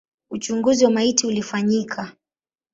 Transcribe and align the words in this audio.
Uchunguzi 0.31 0.85
wa 0.85 0.91
maiti 0.91 1.27
ulifanyika. 1.27 2.11